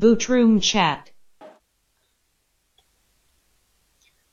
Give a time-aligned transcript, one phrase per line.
[0.00, 1.00] Bootroom Chat，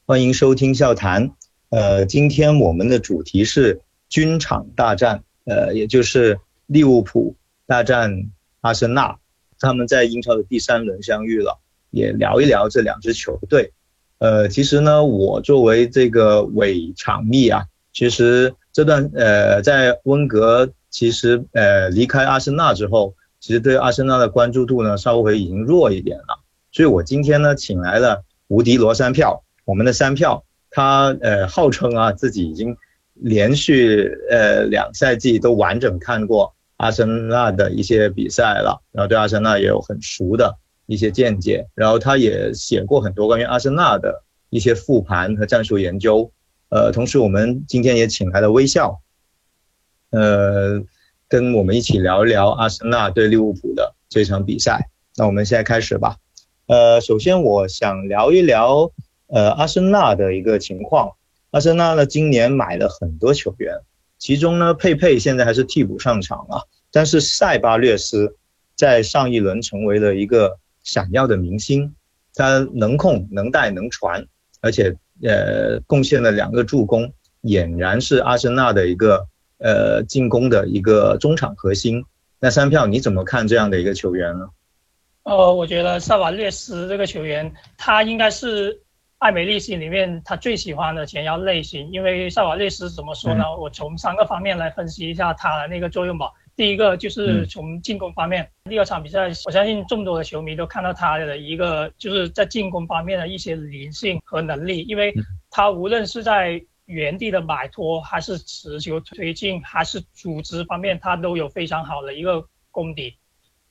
[0.06, 1.32] 欢迎收听笑谈。
[1.72, 7.36] 呃，今天我们的主题是军场大战，呃，也就是利物浦
[7.66, 8.30] 大战
[8.62, 9.20] 阿森纳，
[9.60, 11.60] 他们在英超的第三轮相遇了，
[11.92, 13.74] 也聊一聊这两支球队。
[14.20, 23.14] 呃，其实呢，我作为这个伪场迷啊，其实这段呃，在温格其实呃离开阿森纳之后。
[23.48, 26.44] 其实对阿森纳的关注度呢，稍微已经弱一点了，
[26.74, 32.76] 所以我今天呢，请来了无敌罗三票，我们的三票，他呃号称啊自己已经
[33.14, 46.30] 连续呃两赛季都完整看过阿森纳的一些比赛了，然后对阿森纳也有很熟的一些见解，然后他也写过很多关于阿森纳的一些复盘和战术研究，
[46.68, 49.00] 呃，同时我们今天也请来了微笑，
[50.10, 50.84] 呃。
[51.30, 54.90] 跟我们一起聊一聊阿森纳对利物浦的这场比赛。
[55.16, 56.16] 那我们现在开始吧。
[56.68, 58.92] 呃，首先我想聊一聊
[59.28, 61.12] 呃阿森纳的一个情况。
[61.52, 63.76] 阿森纳呢今年买了很多球员，
[64.18, 66.62] 其中呢佩佩现在还是替补上场啊，
[66.92, 68.38] 但是塞巴略斯
[68.76, 71.94] 在上一轮成为了一个闪耀的明星，
[72.36, 74.26] 他能控能带能传，
[74.62, 77.12] 而且呃贡献了两个助攻，
[77.44, 79.28] 俨然是阿森纳的一个。
[79.60, 82.06] 呃，进攻的一个中场核心，
[82.40, 84.50] 那三票你怎么看这样的一个球员呢？
[85.24, 88.82] 呃，我觉得萨瓦略斯这个球员，他应该是
[89.18, 91.92] 艾梅利心里面他最喜欢的前腰类型。
[91.92, 93.44] 因为萨瓦略斯怎么说呢？
[93.58, 96.32] 我从三个方面来分析一下他的那个作用吧。
[96.56, 105.14] 第一个就是从进攻方面，第二场比赛，我相信众多的球迷都看到他的一个就是在进攻方面的一些灵性和能力，因为
[105.52, 113.18] 他无论是在原地的摆脱，还是持球推进，还是组织方面，他都有非常好的一个功底。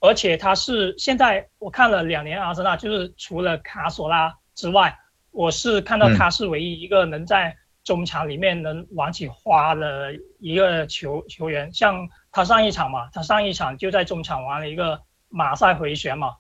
[0.01, 4.95] 而且他是现在我看了两年阿森纳，就是除了卡索拉之外，
[5.31, 11.73] 我是看到他是唯一一个能在中场里面能玩起花的一个球球员。
[11.73, 16.37] 像他上一场嘛，他上一场就在中场玩了一个马赛回旋嘛。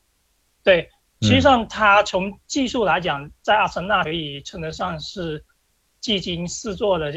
[0.63, 0.91] 对，
[1.23, 5.43] 实际上他从技术来讲，在阿森纳可以称得上是。
[6.07, 7.13] 技惊四座的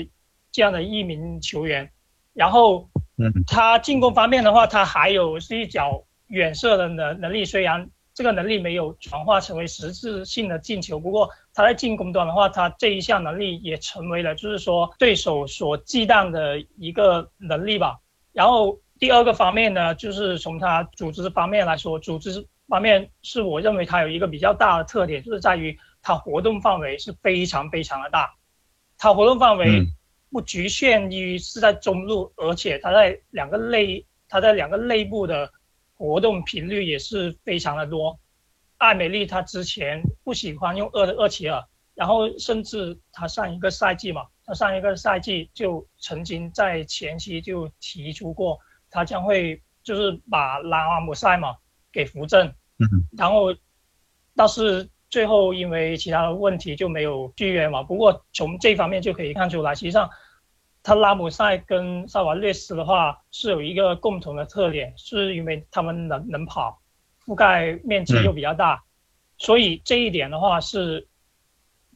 [0.52, 1.92] 这样的一名球员，
[2.34, 2.90] 然后，
[3.20, 18.00] 嗯，他进攻方面的话，他还有是一脚远射的能能力，虽然这个能力没有转化成为实质性的进球，不过他在进攻端的话，他这一项能力也成为了就是说对手所忌惮的一个能力吧。
[18.34, 28.34] 然后第二个方面呢，就是从他组织方面来说，组织方面是我认为他有一个比较大的特点，就是在于他活动范围是非常非常的大。
[29.02, 29.88] 他活动范围
[30.30, 35.50] 不局限于是在中路，而且他在两个内，他在两个内部的
[35.96, 38.20] 活动频率也是非常的多。
[38.78, 41.66] 艾美丽她之前不喜欢用厄厄齐尔，
[41.96, 51.56] 然后甚至她上一个赛季嘛，她上一个赛季就曾经在前期就提出过，她将会就是把拉姆塞嘛
[51.94, 52.54] 给扶正，
[53.18, 53.56] 然后
[54.36, 54.90] 倒是。
[55.10, 57.82] 最后因为其他的问题就没有续约嘛。
[57.82, 60.10] 不过从这方面就可以看出来，实际上
[60.84, 66.80] 他拉姆塞跟萨瓦略斯的话是有一个共同的特点，是因为他们能能跑，
[67.26, 68.84] 覆盖面积又比较大，
[69.38, 71.08] 所以这一点的话是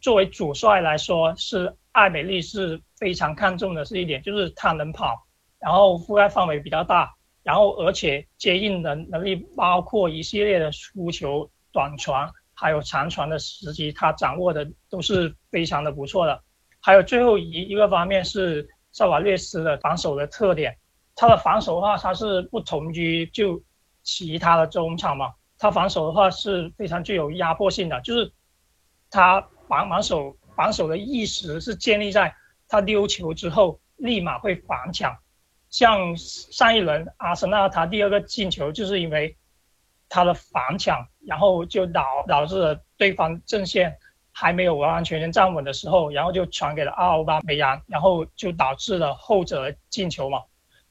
[0.02, 5.28] 作为主帅来说，是艾美丽是非常看重的是一点，就是他能跑，
[5.60, 12.30] 然后覆盖范围比较大，然后而且接应能能力，包括一系列的出球、短传。
[12.54, 16.42] 还有长传的时机，他掌握的都是非常的不错的。
[16.80, 20.78] 还有最后一一个方面是萨瓦略斯的防守的特点，
[21.16, 23.62] 他的防守的话，他是不同于就
[24.04, 28.32] 其他的中场嘛，他防守的话是非常具有压迫性的，就是
[29.10, 32.36] 他防防守防守的意识是建立在
[32.68, 35.18] 他丢球之后立马会反抢，
[35.70, 39.36] 像上一轮阿森纳他第二个进球就是因为。
[40.14, 43.98] 他的反抢，然后就导导致了对方阵线
[44.32, 50.40] 还没有完完全全站稳的时候，然后就传给了奥巴梅扬，然后就导致了后者进球嘛。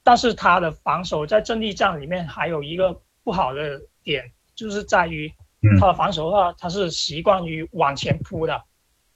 [0.03, 5.33] 但是他的防守在阵地战里面还有一个不好的点，就是在于
[5.79, 8.61] 他的防守的话，他是习惯于往前扑的，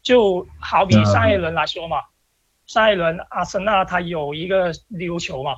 [0.02, 1.98] 就好比上一轮来说嘛，
[2.66, 5.56] 上一轮阿森纳他有一个溜球嘛，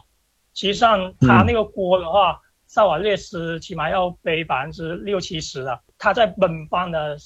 [0.55, 2.41] 实际上他那个锅的话。
[2.69, 5.81] 萨瓦略斯起码要背百分之六七十的。
[5.97, 7.17] 他在本方的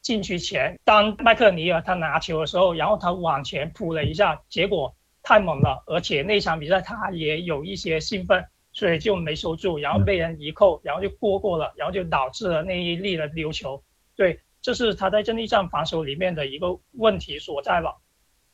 [0.00, 8.42] 禁区前，当麦克尼尔他拿球的时候，然后他往前扑了一下，结果太猛了，而且那场比赛他也有一些兴奋，
[8.72, 13.84] 所以就没收住，然后被人一扣，然后就过过了，然后就导致了那一粒的丢球。
[14.16, 17.94] 对，这是他在阵地战防守里面的一个问题所在吧？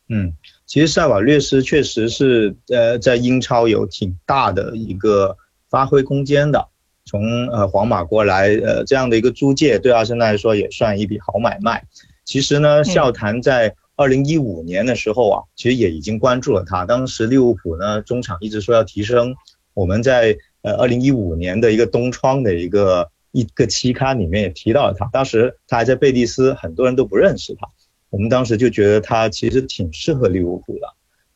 [0.08, 0.34] 嗯，
[0.66, 5.38] 其实萨瓦略斯确实是呃在英超有挺大的一个
[5.74, 6.68] 发挥空间的。
[7.04, 11.82] 从呃皇马过来，呃这样的一个租借对阿森纳来说也算一笔好买卖。
[12.24, 16.84] 其实呢，笑谈在二零一五年的时候啊，其实也已经关注了他。
[16.84, 19.34] 当时利物浦呢中场一直说要提升。
[19.74, 27.66] 我们在呃二零一五年的一个东窗的一个一个期刊里面也提到了他，当时他还在贝蒂斯，很多人都不认识他。
[28.10, 30.86] 我们当时就觉得他其实挺适合利物浦的。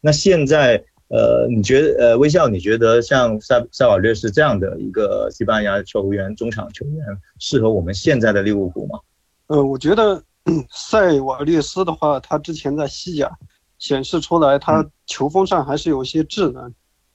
[0.00, 7.04] 那现在呃，你觉得呃微笑，你觉得像塞塞瓦略斯这样的一个西班牙球员，中场球员
[7.38, 8.98] 适合我们现在的利物浦吗？
[9.46, 10.22] 呃，我觉得
[10.70, 13.30] 塞瓦略斯的话，他之前在西甲
[13.78, 16.72] 显示出来，他球风上还是有一些智能。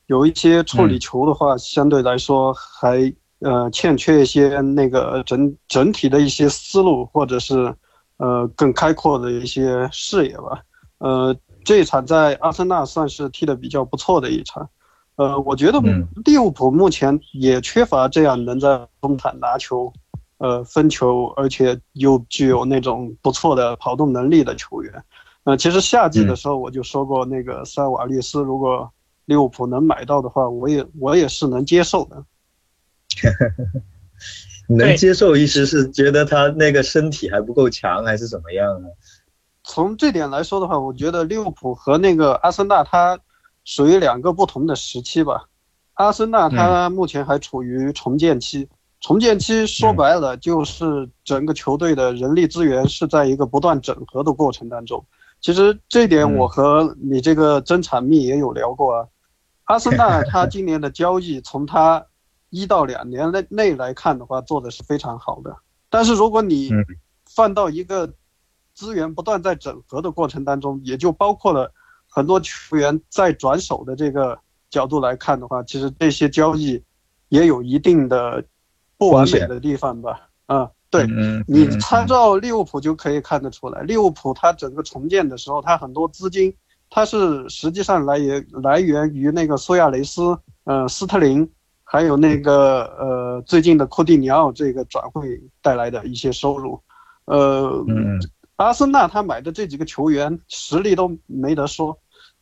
[0.08, 7.74] 有一些处理球的话，相对来说还呃欠缺一些那个整整体的一些思路，或者是
[8.18, 10.62] 呃更开阔的一些视野吧。
[10.98, 14.70] 呃，这一场在阿森纳算是踢得比较不错的一场。
[15.16, 15.80] 呃，我觉得
[16.26, 19.92] 利物浦目前也缺乏这样能在中场拿球、
[20.38, 25.04] 呃分球，而且又具有那种不错的跑动能力的球员。
[25.44, 28.92] 呃，其实夏季的时候我就说过，那个塞瓦利斯如果。
[29.26, 32.26] 利物浦能买到的话，我也我也是能接受的。
[34.68, 38.90] 能接受意思是觉得他那个身体还不够强，还是怎么样呢？
[39.74, 43.20] 从这点来说的话，我觉得利物浦和那个阿森纳，它
[43.66, 45.46] 属于两个不同的时期吧。
[45.96, 48.70] 阿森纳它目前还处于重建期，
[49.02, 55.04] 重建期说白了就是整个球队的人力资源是在一个不断整合的过程当中。
[55.42, 59.08] 其实这点我和你这个增产密也有聊过啊。
[59.64, 62.06] 阿森纳 他今年的交易，从他
[62.52, 65.58] 一到两年内内来看的话，做的是非常好的。
[65.90, 66.70] 但是如果你
[67.28, 68.14] 放到一个
[68.74, 71.72] 资源不断在整合的过程当中，也就包括了
[72.08, 74.38] 很多球员在转手的这个
[74.70, 76.82] 角度来看的话，其实这些交易
[77.30, 78.44] 也有一定的
[78.98, 80.28] 不完美的地方吧？
[80.46, 81.08] 啊，对
[81.48, 86.54] 你参照利物浦就可以看得出来，利物浦它整个重建的时候，它很多资金。
[86.96, 91.50] 它是实际上来源来源于那个苏亚雷斯，呃，斯特林，
[91.84, 96.80] 还有那个呃最近的库蒂尼奥这个转会带来的一些收入，
[97.26, 97.84] 呃，
[98.58, 101.98] 阿森纳他买的这几个球员实力都没得说，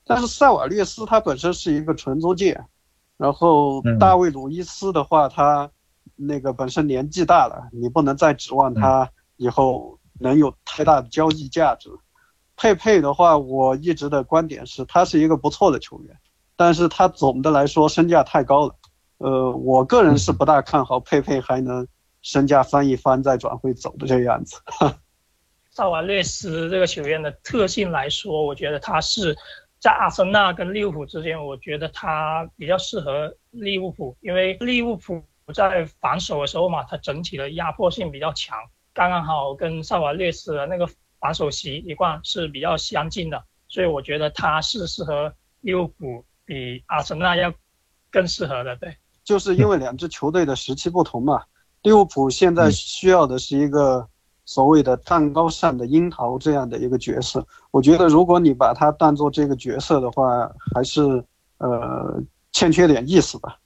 [0.06, 2.60] 但是塞瓦略斯他本身是一个纯租借，
[3.18, 5.70] 然后大卫鲁伊斯的话他
[6.16, 11.90] 那个本身年纪大了，你不能再指望他以后能有太大的交易价值。
[12.58, 16.16] 佩佩的话，我一直的观点是，他是一个不错的球员，
[16.56, 18.76] 但是他总的来说身价太高了。
[19.18, 21.88] 呃，我个人是不大看好佩佩还能
[22.22, 24.58] 身价翻一番再转会走的这个样子。
[25.72, 29.36] 萨瓦略斯这个球员的特性来说，我觉得他是
[29.80, 35.24] 在阿森纳跟利物浦之间，我觉得他比较适合利物浦，因为利物浦
[35.56, 38.58] 在防守的时候嘛，他整体的压迫性比较强，
[38.94, 40.88] 刚刚好跟萨瓦略斯的那个。
[41.22, 47.54] 防守习一贯是比较相近的，所以我觉得他是适合利物浦比阿森纳要
[48.10, 48.76] 更适合的。
[48.78, 51.44] 对，就是因为两支球队的时期不同嘛。
[51.84, 54.10] 利物浦现在需要的是一个
[54.46, 57.46] 所谓的蛋糕上的樱桃这样的一个角色。
[57.72, 61.02] 我觉得如果你把它当做这个角色的话，还是
[61.58, 62.22] 呃
[62.52, 63.58] 欠缺点意思吧。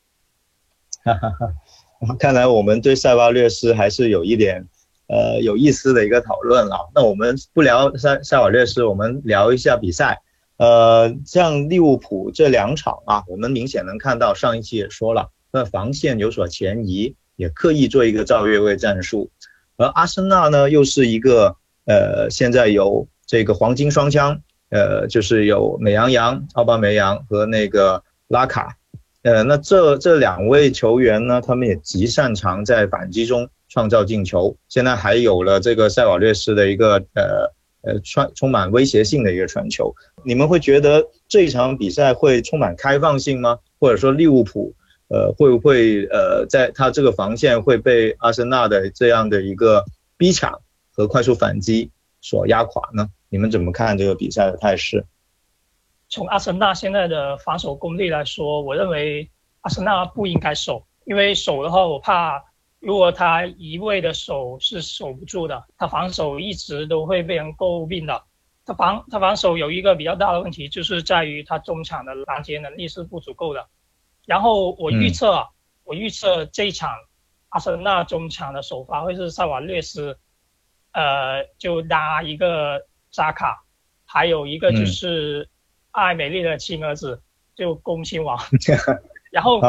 [1.03, 4.67] 哈哈哈，看来我们对塞巴略斯还是有一点。
[5.07, 6.89] 呃，有意思的一个讨论了。
[6.95, 10.19] 那我们不聊塞塞瓦略斯，我们聊一下比赛。
[10.57, 19.29] 呃，像利物浦这两场啊，我们明显能看到，上一期也说了，那防线有所前移，也刻意做一个造越位战术。
[19.77, 21.55] 而阿森纳呢，又是一个
[21.85, 24.39] 呃，现在有这个黄金双枪，
[24.69, 28.77] 呃，就是有美羊羊、奥巴梅扬和那个拉卡。
[29.23, 33.49] 呃，那这这两位球员呢，他们也极擅长在反击中。
[33.67, 37.51] 创造进球，现在还有了这个塞瓦略斯的一个呃
[37.81, 43.57] 呃传充满威胁性的一个传球，你们会觉得这一场比赛会充满开放性吗？
[43.77, 44.73] 或者说利物浦
[45.07, 49.85] 呃会不会呃在他这个防线会被阿森纳的这样的一个
[50.17, 53.09] 逼抢和快速反击所压垮呢？
[53.29, 55.05] 你们怎么看这个比赛的态势？
[56.09, 59.29] 从阿森纳现在的防守功力来说，我认为
[59.61, 62.43] 阿森纳不应该守，因为守的话，我怕。
[62.81, 68.21] 如果他一味的守是守不住的，他防守一直都会被人诟病的。
[68.63, 73.65] 他防他防守有一个比较大的问题，就是在于他中场的拦截能力是不足够的。
[74.25, 75.47] 然后我预测啊，
[75.83, 76.89] 我预测这一场
[77.49, 80.17] 阿森纳中场的首发会是萨瓦略斯，
[80.91, 83.63] 呃，就拉一个扎卡，
[84.05, 85.49] 还有一个就是
[85.91, 87.21] 艾美丽的亲儿子，
[87.55, 88.37] 就恭亲王。
[89.31, 89.59] 然后，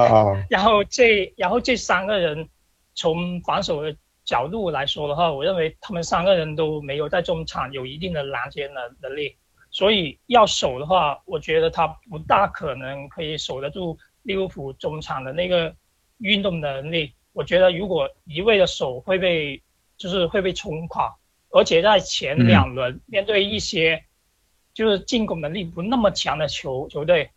[0.49, 2.49] 然后这然后这三个人
[2.95, 9.37] 从防守的角度来说的话，我认为他们三个人都没有在中场有一定的拦截能能力，
[9.71, 15.75] 所以要守的话，我觉得他不大可能可以守得住利物浦中场的那个
[16.19, 17.15] 运动能力。
[17.33, 19.63] 我觉得如果一味的守会被
[19.97, 21.17] 就是会被冲垮，
[21.51, 24.05] 而且在前两轮面对一些
[24.75, 27.31] 就是进攻能力不那么强的球球队，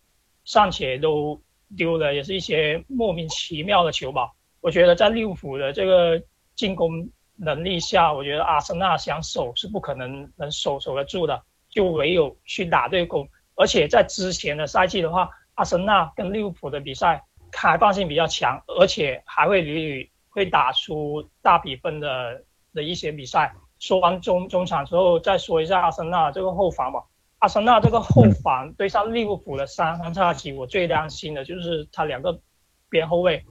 [0.44, 1.40] 尚且都
[1.76, 4.30] 丢了，也是一些莫名其妙的球吧。
[4.60, 6.22] 我觉得在利物浦的这个。
[6.56, 13.26] 进攻能力下，我觉得阿森纳想守是不可能能守守得住的，就唯有去打对攻。
[13.54, 23.54] 而且在之前的赛季的话，阿森纳跟利物浦的比赛开放性比较强，而且还会屡屡会打出大比分的的一些比赛。
[23.78, 27.04] 说完中中场之后，再说一下阿森纳这个后防吧。
[27.40, 32.40] 阿森纳这个后防对上利物浦的三分叉戟，我最担心的就是他两个
[32.88, 33.44] 边后卫。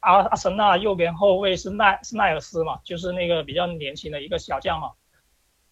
[0.00, 4.90] 阿阿森纳右边后卫是奈是奈尔斯嘛，就是那个比较年轻的一个小将嘛。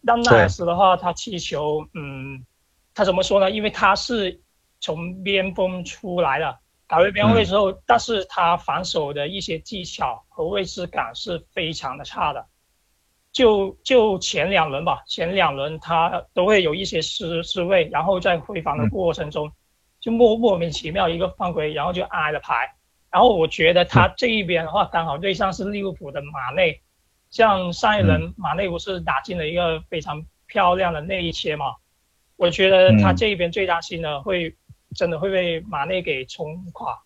[0.07, 2.47] 但奈尔斯的话，他踢球，嗯，
[2.95, 3.51] 他怎么说呢？
[3.51, 4.41] 因为他是
[4.83, 6.59] 从边锋出来的，
[6.89, 12.45] 改为边位之后，但是他防守的一些技巧和位置感是非常的差的。
[13.31, 19.51] 就就前两轮吧，前两轮他都会有一些失失位，然后在回防的过程中，
[20.01, 22.75] 就莫莫名其妙一个犯规，然后就挨了牌。
[23.11, 26.83] 然后我觉得他这一边的话，刚好对上是利物浦的马内，
[27.31, 31.77] 像上一轮马内不是打进了一个非常漂亮的内切嘛？
[32.37, 34.57] 我觉得他这一边最担心的会
[34.95, 37.03] 真的会被马内给冲垮。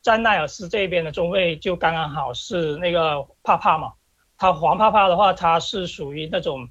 [0.00, 3.92] 在奈尔斯这边的中卫就刚刚好是那个帕帕嘛，
[4.36, 6.68] 他黄帕帕的话，他是属于那种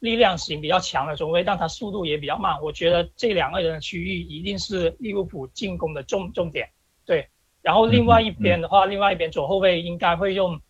[0.00, 2.60] 力量型比较强的中卫，但他速度也比较慢。
[2.62, 6.68] 我觉得这两个人的区域一定是利物浦进攻的重重点，
[7.04, 7.28] 对。
[7.62, 10.60] 然后另外一边的话，另外一边左后卫应该会用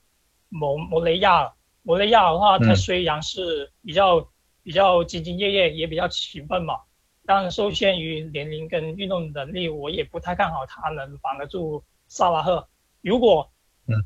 [0.49, 1.53] 摩摩雷亚。
[1.83, 4.27] 摩雷亚的话，他虽然是比较
[4.63, 6.81] 比较兢兢业业，也比较勤奋嘛，
[7.27, 12.67] 但受限于年龄跟运动能力，我也不太看好他能防得住萨拉赫。
[13.03, 13.51] 如果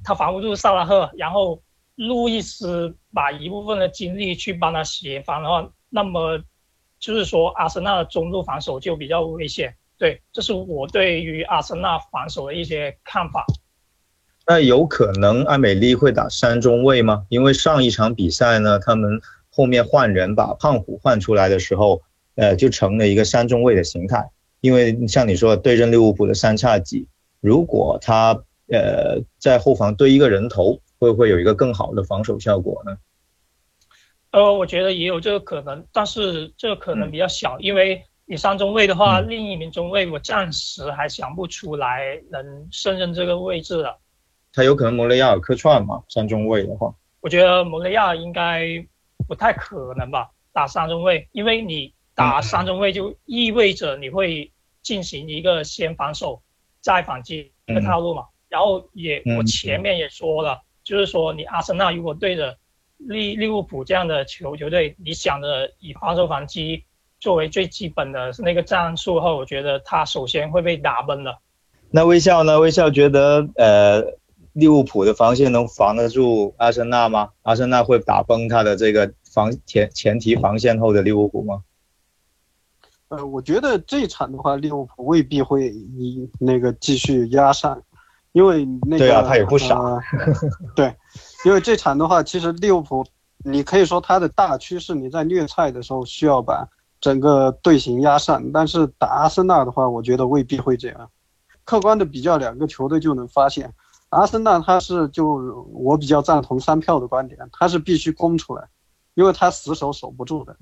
[0.03, 1.63] 他防不住萨拉赫，然后
[1.97, 6.39] 路易斯把一部分的精力去帮他协防的话，那么
[6.99, 9.75] 就是说阿森纳的中路防守就比较危险。
[9.99, 13.45] 对，这是我对于阿森纳防守的一些看法。
[14.47, 17.27] 那有可能艾美丽会打三中卫吗？
[17.29, 22.03] 因为上一场比赛呢，他们后面换人把胖虎换出来的时候，
[22.41, 24.29] 呃，就成了一个三中卫的形态。
[24.61, 27.07] 因为像你说对阵利物浦的三叉戟，
[27.41, 28.33] 如果他
[28.69, 32.97] 呃在后防堆一个人头，会不会有一个更好的防守效果呢？
[34.33, 38.03] 呃，我觉得也有这个可能，但是这个可能比较小，因为。
[38.31, 43.97] 你三中卫的话，另一名中卫我暂时还想不出来能胜任这个位置的。
[44.53, 46.01] 他有可能摩雷亚尔客串嘛？
[46.09, 48.69] 三中卫的话，我觉得摩雷亚应该
[49.27, 54.51] 不太可能吧，打三中卫，因为你打三中卫就意味着你会
[54.83, 56.43] 进行一个先防守
[56.81, 58.25] 再反击的套路嘛。
[58.49, 62.57] 然后也我前面也说了，就是说你阿森纳如果对着
[62.97, 66.85] 利利物浦这样的球球队，你想着以防守反击。
[67.23, 71.37] 作为最基本的那个战术后，我觉得他首先会被打崩的。
[71.91, 72.59] 那微笑呢？
[72.59, 74.03] 微笑觉得，呃，
[74.55, 77.29] 利物浦的防线能防得住阿森纳吗？
[77.43, 81.63] 阿森纳会打崩他的这个防前前提防线后的利物浦吗？
[83.11, 87.81] 呃，我觉得这场的话，利物浦未必会以那个继续压上，
[88.33, 89.79] 因为那个对啊，他也不傻。
[90.75, 90.93] 对，
[91.45, 93.05] 因为这场的话，其实利物浦，
[93.45, 96.69] 你可以说他的大趋势，你在虐菜的时候需要把。
[97.03, 101.11] 整个队形压上，但是打阿森纳的话，我觉得未必会这样。
[101.65, 103.73] 客观的比较两个球队就能发现，
[104.11, 108.69] 阿森纳他是就我比较赞同三票的观点，他是必须攻出来，
[109.15, 110.55] 因为他死守守不住的。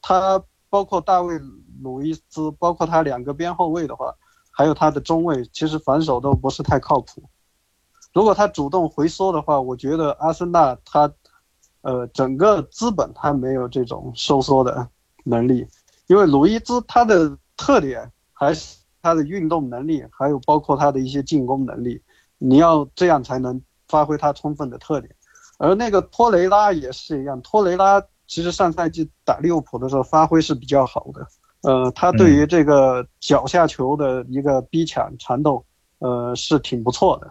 [0.00, 0.42] 他
[0.74, 1.38] 包括大卫·
[1.84, 4.12] 鲁伊斯，包括他两个边后卫的话，
[4.50, 7.22] 还有他的中卫，其实防守都不是太靠谱。
[8.12, 11.08] 如果他主动回缩的话，我觉得阿森纳他，
[11.82, 14.88] 呃，整个资本他没有这种收缩的。
[15.26, 15.66] 能力，
[16.08, 22.02] 因为鲁伊兹他的特点还是他的运动能力，还有包括他的一些进攻能力，
[22.36, 25.14] 你要这样才能发挥他充分的特点。
[25.56, 31.26] 而那个托雷拉也是一样，托雷拉其实上赛季打利物浦的时候发挥是比较好的，
[31.62, 35.64] 呃，他对于这个脚下球的一个逼抢缠斗，
[35.98, 37.30] 呃，是挺不错的。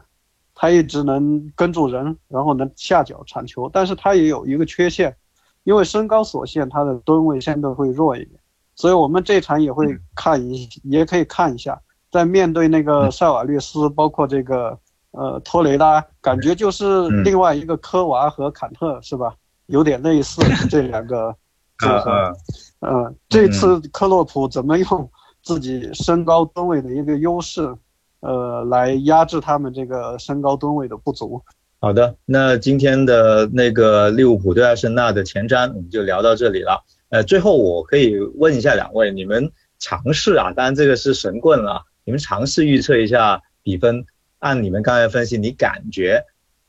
[0.55, 5.15] 他一直能跟住人，然后能下脚铲球，但是他也有一个缺陷，
[5.63, 8.39] 因为身高所限，他的吨位相对会弱一点。
[8.75, 11.81] 所以我们这场也会看一，也可以看一下，
[12.11, 14.77] 在面对那个塞瓦略斯，包括这个
[15.11, 19.33] 呃托雷拉，感觉就是另外一个科娃和坎特是吧？
[19.67, 21.35] 有点类似这两个
[21.79, 22.33] 组合。
[22.81, 25.09] 嗯，这次克洛普怎么用
[25.41, 27.73] 自己身高吨位的一个优势，
[28.19, 31.41] 呃，来压制他们这个身高吨位的不足？
[31.79, 36.83] 好的，那今天的那个利物浦对阿森纳的前瞻我们就聊到这里了。
[37.09, 44.05] 呃，最后我可以问一下两位，你们尝试啊，当然这个是神棍了，你们尝试预测一下比分，
[44.39, 46.23] 按你们刚才分析，你感觉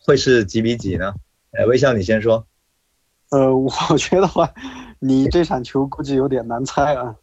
[0.04, 1.14] 会是几比几呢？
[1.52, 2.44] 呃，微笑你先说。
[3.34, 3.54] 呃，
[3.90, 4.48] 我觉得话，
[5.00, 7.14] 你这场球估计有点难猜啊。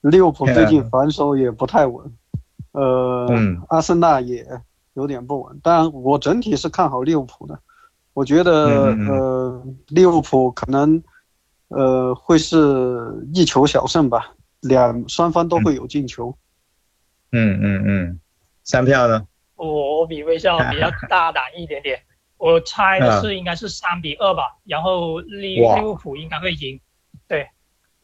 [0.00, 2.12] 利物浦最近防守也不太稳，
[2.72, 3.28] 呃，
[3.68, 4.44] 阿森纳也
[4.94, 7.58] 有点不稳，但我整体是看好利物浦的。
[8.14, 8.52] 我觉得，
[9.08, 11.02] 呃，利物浦可能。
[11.72, 16.36] 呃，会是一球小胜吧，两双方都会有进球。
[17.30, 18.20] 嗯嗯嗯，
[18.64, 19.24] 三票呢？
[19.54, 21.96] 我我比微笑比较大胆一点点，
[22.40, 26.80] 我猜的是应该是三比二吧，然后利利物浦应该会赢。
[27.28, 27.48] 对，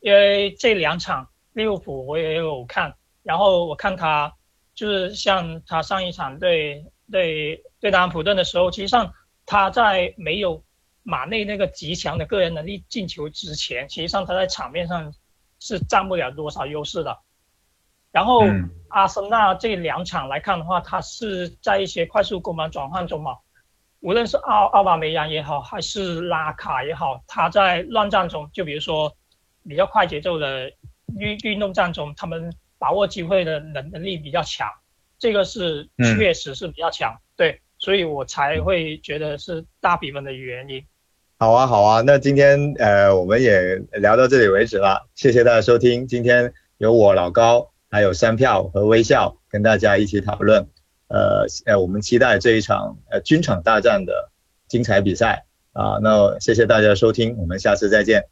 [0.01, 4.33] 因为这两场利物浦我也有看，然后我看他
[4.75, 9.13] 就是像他上一场对对对南安普顿的时候，其实上
[9.45, 10.63] 他在没有。
[11.09, 15.15] 马内那个极强的个人能力进球之前，其实际上他在场面上
[15.61, 17.17] 是占不了多少优势的。
[18.11, 18.43] 然后
[18.89, 23.37] 阿森纳这两场来看的话，他是在一些快速攻防转换中嘛，
[24.07, 29.13] 无论是奥奥巴梅扬也好，还是拉卡也好，他在乱战中，就比如说
[29.69, 30.71] 比较快节奏的
[31.19, 34.71] 运运动战中，他们把握机会的能能力比较强，
[35.19, 40.85] 这个是确实是比较强，对，所以我才会觉得是大比分的原因。
[41.41, 46.07] 好啊，好啊，那今天呃我们也聊到这里为止了，谢谢大家收听。
[46.07, 50.69] 今天有我老高，还有三票和微笑跟大家一起讨论，
[51.09, 54.31] 呃呃，我们期待这一场呃军场大战的
[54.69, 55.99] 精彩比赛啊。
[56.03, 58.29] 那谢谢大家收听，我们下次再见。